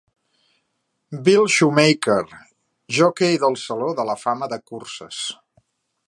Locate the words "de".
3.99-4.07, 4.55-4.59